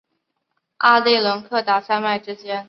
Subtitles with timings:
[0.77, 2.59] 阿第伦达克山脉之间。